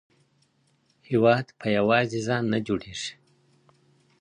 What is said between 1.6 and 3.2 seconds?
یوازې ځان نه جوړیږي.